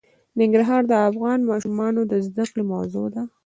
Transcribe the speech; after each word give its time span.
ننګرهار 0.39 0.81
د 0.87 0.93
افغان 1.09 1.39
ماشومانو 1.51 2.01
د 2.11 2.13
زده 2.27 2.45
کړې 2.51 2.63
موضوع 2.73 3.07
ده. 3.15 3.23